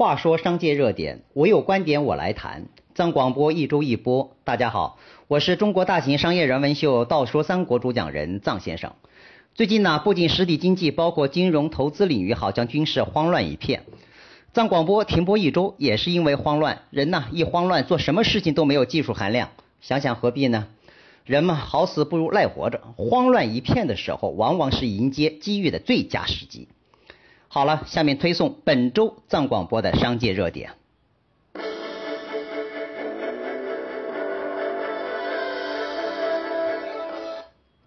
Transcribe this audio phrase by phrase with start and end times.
[0.00, 2.68] 话说商界热点，我有观点我来谈。
[2.94, 4.98] 藏广播一周一播，大家好，
[5.28, 8.94] 我是中国大型商业人文秀《道说三国》主讲人藏先生。
[9.54, 13.82] 最近呢，不仅实体经济，包括金融投资领域，好像均是慌乱一片。
[14.54, 16.80] 藏广播停播一周，也是因为慌乱。
[16.88, 19.50] 人呢，一慌乱，做什么事情都没有技术含量。
[19.82, 20.68] 想想何必呢？
[21.26, 22.80] 人嘛，好死不如赖活着。
[22.96, 26.68] 慌乱一片的时候，往往是迎接机遇的最佳时机。
[27.52, 30.70] 好了，下面推送本周藏广播的商界热点。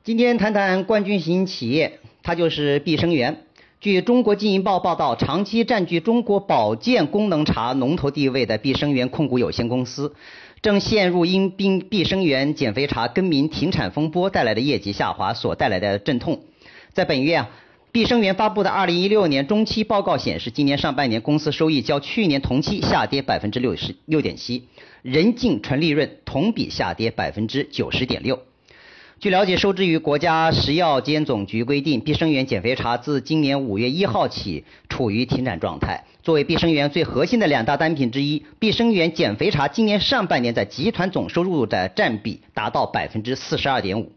[0.03, 3.45] 今天谈谈冠军型企业，它就是碧生源。
[3.79, 10.13] 据中国经营报报道，长期占据中国保健功能茶龙头地位的碧生源控股有限公司，
[10.61, 16.41] 正陷入因碧碧生源减肥茶更名停产风波带来的业绩下滑所带来的阵痛。
[16.91, 17.49] 在本月啊，
[17.93, 24.67] 碧生源发布的2016年中期报告显示，今年上半年公司收益较去年同期下跌百分之六十六点七，
[25.03, 28.39] 人净纯利润同比下跌百分之九十点六。
[29.19, 36.03] 据了解，受制于国家食药监总局规定，碧生源减肥茶自今年五月一号起处于停产状态。
[36.23, 44.11] 作为碧生源最核心的两大单品之一，碧生源减肥茶今年上半年在集团总收入的占比达到百分之四十二点五。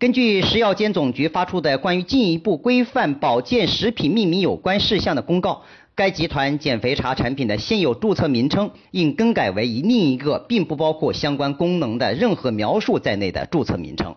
[0.00, 5.62] 根据食药监总局发出的关于进一步规范保健食品命名有关事项的公告。
[5.96, 14.14] 该集团减肥茶产品的现有注册名称应更改为以另一个并不包括相关功能的任何描述在内的注册名称。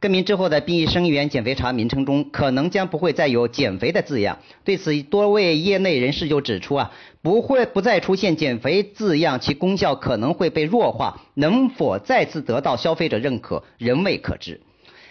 [0.00, 4.40] 更名之后的碧生源减肥茶名称中可能将不会再有“减肥”的字样。
[4.64, 6.90] 对此，多位业内人士就指出啊，
[7.22, 14.60] 不会不再出现“减肥”字样，其功效可能会被弱化，能否再次得到消费者认可，仍未可知。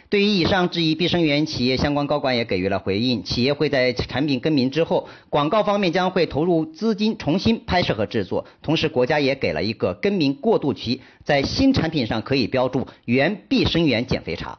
[0.09, 3.21] 对于以上质疑，碧生源企业相关高管也给予了回应。
[3.25, 8.45] 企业会在产品更名之后，广告方面将会投入资金重新拍摄和制作。
[8.61, 14.57] 同时，国家也给了一个更名过渡期，在新产品上可以标注“原碧生源减肥茶”。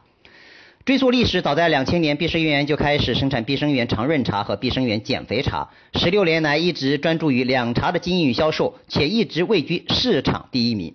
[0.85, 5.67] 追溯历史，早在两千年，碧生源就开始生产碧生源长润茶和碧生源减肥茶。
[5.95, 10.93] 十六年来，一直专注于两茶的经营与销售，且一直位居市场第一名。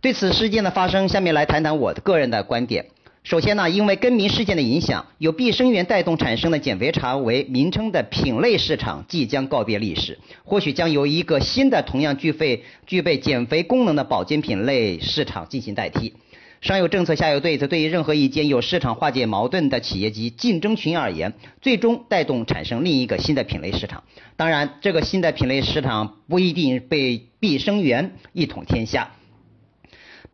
[0.00, 2.86] 对此事件的发生，下面来谈谈我个人的观点。
[3.24, 16.12] 首先呢，因为更名事件的影响，由碧生源带动产生的减肥茶为名称的品类市场即将告别历史，或许将由一个新的同样具备具备减肥功能的保健品类市场进行代替。
[16.60, 21.32] 上有政策，下有对策，对于任何一间有市场化解矛盾的企业及竞争群而言，
[21.62, 24.04] 最终带动产生另一个新的品类市场。
[24.36, 29.12] 当然，这个新的品类市场不一定被碧生源一统天下。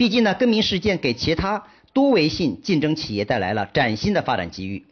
[0.00, 1.62] 毕竟呢，更名事件给其他。
[1.92, 4.86] 多维性竞争企业带来了崭新的发展机遇。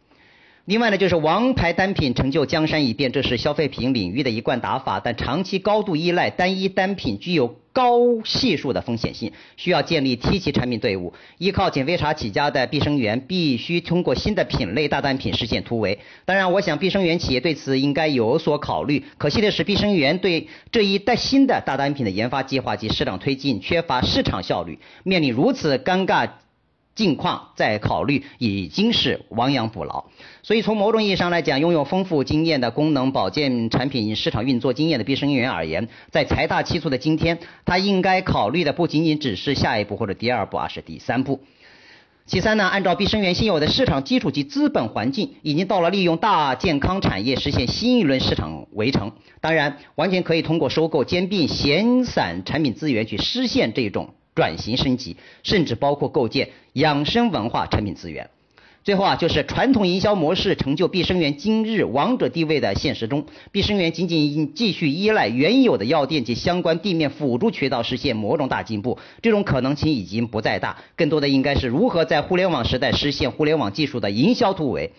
[0.69, 5.01] 另外呢，就是王牌单品成就江山一变，这是消费品领域的一贯打法。
[5.03, 11.15] 但长期高度依赖单一单品，具有高系数的风险性，需要建立梯级产品队伍。
[11.39, 15.99] 依靠减肥茶起家的碧生源，必须通过新的品类大单品实现突围。
[16.27, 19.03] 当然，我想碧生源企业对此应该有所考虑。
[19.17, 26.29] 可惜的是，碧生源对这一带新的大单品的研发计划及市场推进缺乏市场效率，面临如此尴尬。
[26.99, 30.07] 境况再考虑已经是亡羊补牢，
[30.43, 41.39] 所以从某种意义上来讲，拥有丰富经验的功能保健产品市场运作经验的碧生源而言，在财大气粗的今天，他应该考虑的不仅仅只是下一步或者第二步，而是第三步。
[42.27, 49.13] 其三呢，按照碧生源现有的市场基础及资本环境，已经到了利用大健康产业实现新一轮市场围城。
[49.41, 54.11] 当然，完全可以通过收购兼并闲散产品资源去实现这种。
[54.39, 58.31] 转型升级，甚至包括构建养生文化产品资源。
[58.85, 70.79] 最后啊，就是传统营销模式成就碧生源今日王者地位的现实中，碧生源仅仅继续依赖原有的药店及相关地面辅助渠道实现某种大进步，这种可能性已经不再大。
[70.95, 74.93] 更多的应该是如何在互联网时代实现互联网技术的营销突围。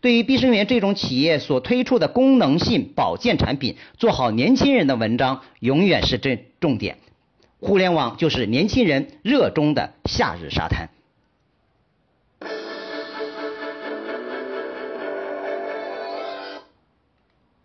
[0.00, 6.96] 对于碧生源这种企业所推出的功能性保健产品，做好年轻人的文章永远是这重点。
[7.66, 10.88] 互联网就是年轻人热衷的夏日沙滩。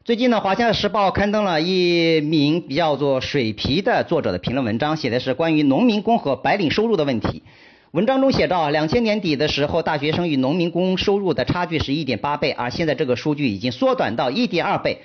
[0.04, 7.44] 最近呢，《华夏时报》刊登了一名叫做水皮的作者的评论文章，写的是关于农民工和白领收入的问题。
[7.92, 15.04] 文章中写道：两千年底的时候，大学生与农民工收入的差距是一点八倍，而现在这个数据已经缩短到一点二倍。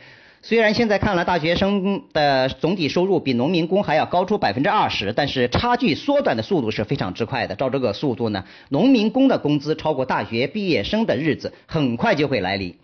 [0.48, 7.56] 虽然现在看来，大学生的总体收入比农民工还要高出百分之二十，但是差距缩短的速度是非常之快的。
[7.56, 12.76] 照这个速度呢，农民工的工资超过大学毕业生的日子很快就会来临。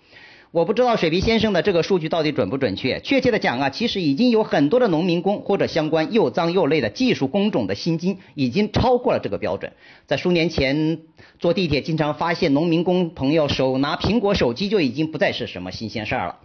[0.50, 2.98] 我不知道水皮先生的这个数据到底准不准确。
[2.98, 9.72] 确切的讲啊，其实已经有很多的农民工或者相关又脏又累的技术工种的薪金已经超过了这个标准。
[10.08, 10.98] 在数年前
[11.38, 16.38] 坐地铁经常发现农民工朋友手拿苹果手机，就已经不再是什么新鲜事儿了。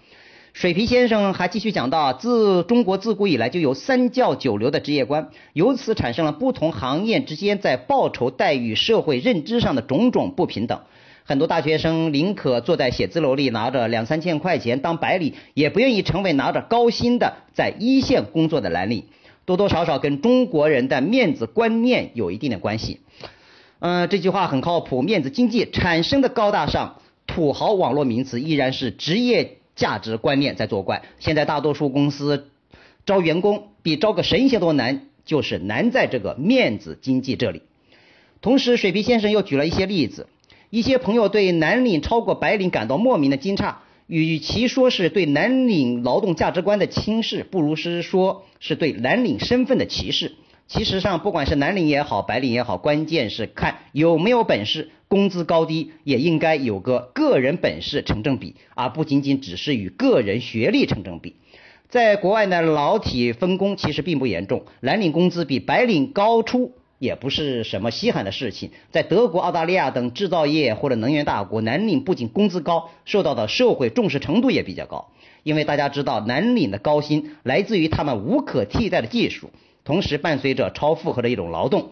[0.58, 10.80] 水皮先生还继续讲到，自中国自古以来就有三教九流的职业观，由此产生了不同行业之间在报酬待遇、社会认知上的种种不平等。
[11.26, 19.04] 很多大学生宁可坐在写字楼里拿着两三千块钱当白领，也不愿意成为拿着高薪的在一线工作的蓝领。
[19.46, 23.02] 多多少少跟中国人的面子观念有一定的关系。
[23.78, 25.04] 嗯，这句话很靠谱。
[25.04, 26.96] 面子经济产生的高大上
[27.28, 31.04] 土豪网络名词，依然是职业价值观念在作怪。
[31.20, 32.50] 现在大多数公司
[33.06, 37.62] 招员工比招个神仙都难，就是难在这个面子经济这里。
[38.42, 40.28] 同时，水皮先生又举了一些例子。
[40.70, 43.76] 一些朋友对蓝领超过白领感到莫名的惊诧，
[44.06, 50.34] 与其说是对蓝领劳动价值观的轻视，不如是说是对蓝领身份的歧视。
[50.68, 61.36] 其实上，不管是蓝领也好，白领也好，关键是看有没有本事，工资高低也应该有个个人本事成正比，而不仅仅只是与个人学历成正比。
[61.90, 66.74] 在国外呢，劳体分工其实并不严重，蓝领工资比白领高出。
[67.00, 75.12] 也不是什么稀罕的事情，在德国、澳大利亚等制造业或者能源大国，蓝领不仅工资高，受到的社会重视程度也比较高。
[75.44, 79.52] 因为大家知道，蓝领的高薪来自于他们无可替代的技术，
[79.84, 81.92] 同时伴随着超负荷的一种劳动，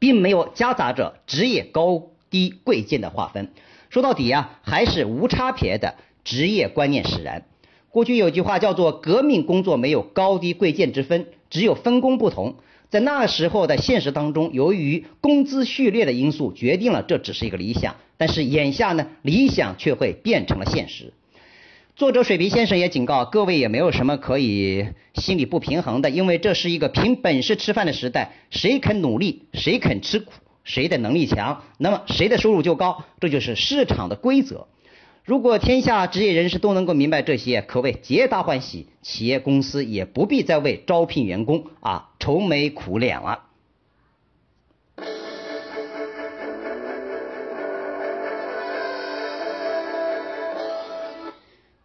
[0.00, 2.02] 并没有夹杂着职业高
[2.34, 3.52] 低贵贱的划分。
[3.90, 5.94] 说到底呀，还是无差别的
[6.24, 7.44] 职业观念使然。
[7.90, 12.56] 过去有句话叫做“革命工作没有高低贵贱之分，只有分工不同”。
[12.90, 17.94] 在那时候的现实当中，由于工资序列的因素，决定了这只是一个理想。
[18.16, 21.12] 但是眼下呢，理想却会变成了现实。
[21.94, 30.32] 作者水皮先生也警告各位，也没有什么可以心里不平衡的，因为这是一个凭本事吃饭的时代，谁肯努力，谁肯吃苦，
[30.64, 34.66] 谁的能力强，那么谁的收入就高，这就是市场的规则。
[35.22, 43.40] 如果天下职业人士都能够明白这些，可谓皆大欢喜，企业公司也不必再为招聘员工啊愁眉苦脸了。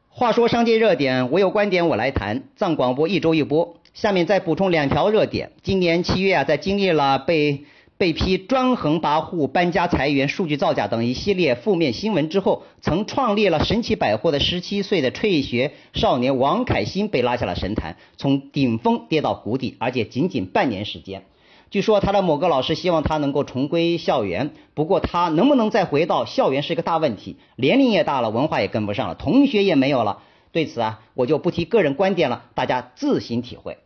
[0.09, 2.43] 话说商界热点，我有观点我来谈。
[2.55, 5.51] 藏广播一周一播，下面再补充两条热点。
[5.63, 7.65] 今年七月啊，在经历了被。
[7.99, 21.25] 被批专横跋扈、搬家裁员、数据造假等一系列负面新闻之后，曾创立了神奇百货的十七岁的辍学少年王凯欣被拉下了神坛，从顶峰跌到谷底，而且仅仅半年时间。
[21.71, 30.19] 据说他的某个老师希望他能够重归校园，不过他能不能再回到校园是一个大问题，年龄也大了，文化也跟不上了，同学也没有了。
[30.53, 33.77] 对此啊，我就不提个人观点了，大家自行体会。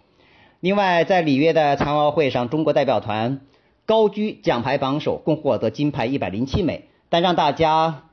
[0.60, 3.42] 另外，在里约的残奥会上，中国代表团。
[3.86, 6.88] 高居奖牌榜首，共获得金牌一百零七枚。
[7.10, 8.04] 但让大家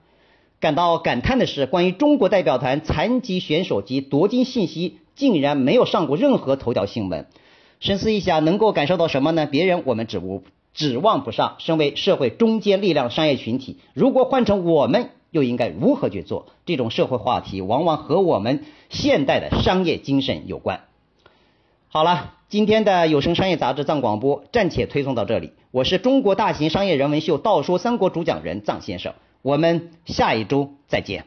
[0.60, 7.26] 感到感叹的是，关于中国代表团残疾选手及夺金信息，竟然没有上过任何头条新闻。
[7.78, 9.46] 深思一下，能够感受到什么呢？
[9.46, 10.42] 别人我们指无
[10.74, 11.56] 指望不上。
[11.58, 16.48] 身为社会中坚力量商业群体，如果换成我们，又应该如何去做？
[16.66, 20.82] 这种社会话题，往往和我们现代的商业精神有关。
[21.88, 25.52] 好了，今天的有声商业杂志藏广播暂且推送到这里。
[25.70, 31.26] 我是中国大型商业人文秀《道说三国》主讲人藏先生，我们下一周再见。